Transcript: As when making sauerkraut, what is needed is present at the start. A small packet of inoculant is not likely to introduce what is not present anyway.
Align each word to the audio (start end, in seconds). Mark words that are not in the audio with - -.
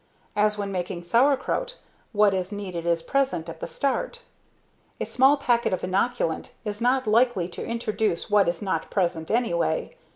As 0.35 0.57
when 0.57 0.71
making 0.71 1.03
sauerkraut, 1.03 1.77
what 2.11 2.33
is 2.33 2.51
needed 2.51 2.87
is 2.87 3.03
present 3.03 3.47
at 3.47 3.59
the 3.59 3.67
start. 3.67 4.23
A 4.99 5.05
small 5.05 5.37
packet 5.37 5.73
of 5.73 5.81
inoculant 5.83 6.53
is 6.65 6.81
not 6.81 7.05
likely 7.05 7.47
to 7.49 7.63
introduce 7.63 8.27
what 8.27 8.47
is 8.49 8.63
not 8.63 8.89
present 8.89 9.29
anyway. 9.29 9.93